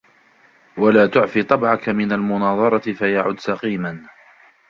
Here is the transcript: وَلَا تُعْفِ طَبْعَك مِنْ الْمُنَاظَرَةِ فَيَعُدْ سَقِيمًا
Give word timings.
وَلَا 0.77 1.07
تُعْفِ 1.07 1.37
طَبْعَك 1.37 1.89
مِنْ 1.89 2.11
الْمُنَاظَرَةِ 2.11 2.93
فَيَعُدْ 2.93 3.39
سَقِيمًا 3.39 4.07